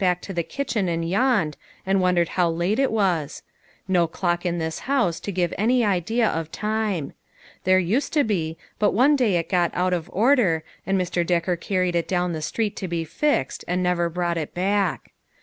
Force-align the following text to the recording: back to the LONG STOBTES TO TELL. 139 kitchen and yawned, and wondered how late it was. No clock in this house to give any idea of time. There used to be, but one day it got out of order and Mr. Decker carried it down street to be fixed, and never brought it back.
back 0.01 0.19
to 0.19 0.33
the 0.33 0.41
LONG 0.41 0.47
STOBTES 0.49 0.67
TO 0.67 0.73
TELL. 0.73 0.83
139 0.83 1.05
kitchen 1.05 1.21
and 1.21 1.37
yawned, 1.45 1.57
and 1.85 2.01
wondered 2.01 2.29
how 2.29 2.49
late 2.49 2.79
it 2.79 2.91
was. 2.91 3.43
No 3.87 4.07
clock 4.07 4.47
in 4.47 4.57
this 4.57 4.79
house 4.89 5.19
to 5.19 5.31
give 5.31 5.53
any 5.59 5.85
idea 5.85 6.27
of 6.27 6.51
time. 6.51 7.13
There 7.65 7.77
used 7.77 8.11
to 8.13 8.23
be, 8.23 8.57
but 8.79 8.95
one 8.95 9.15
day 9.15 9.35
it 9.35 9.47
got 9.47 9.69
out 9.75 9.93
of 9.93 10.09
order 10.11 10.63
and 10.87 10.99
Mr. 10.99 11.23
Decker 11.23 11.55
carried 11.55 11.95
it 11.95 12.07
down 12.07 12.41
street 12.41 12.75
to 12.77 12.87
be 12.87 13.03
fixed, 13.03 13.63
and 13.67 13.83
never 13.83 14.09
brought 14.09 14.39
it 14.39 14.55
back. 14.55 15.11